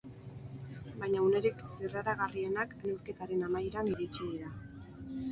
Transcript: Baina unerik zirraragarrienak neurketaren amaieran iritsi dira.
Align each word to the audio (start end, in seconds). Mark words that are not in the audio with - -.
Baina 1.01 1.19
unerik 1.25 1.59
zirraragarrienak 1.73 2.73
neurketaren 2.85 3.43
amaieran 3.49 3.91
iritsi 3.91 4.31
dira. 4.31 4.49